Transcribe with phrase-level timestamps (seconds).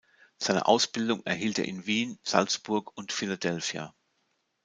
[0.39, 3.93] Seine Ausbildung erhielt er in Wien, Salzburg und Philadelphia.